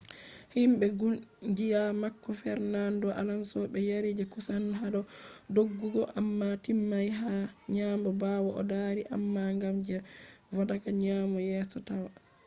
himbe 0.53 0.85
kungiya 0.99 1.83
mako 2.01 2.29
fernando 2.41 3.07
alonso 3.19 3.59
be 3.71 3.79
yari 3.91 4.09
je 4.17 4.25
kusan 4.33 4.63
hado 4.79 5.01
doggugo 5.55 6.01
amma 6.19 6.49
timmai 6.63 7.09
hado 7.19 7.49
nyamo 7.75 8.09
bawo 8.21 8.49
o 8.59 8.63
dari 8.73 9.03
amma 9.17 9.43
gam 9.61 9.75
je 9.87 9.97
vodaka 10.55 10.89
nyamo 11.03 11.37
yeso 11.49 11.77
taya 11.87 12.11